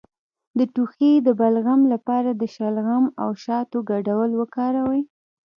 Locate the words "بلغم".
1.39-1.81